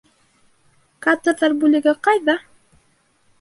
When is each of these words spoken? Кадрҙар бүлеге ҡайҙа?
Кадрҙар 1.07 1.55
бүлеге 1.65 1.95
ҡайҙа? 2.09 2.37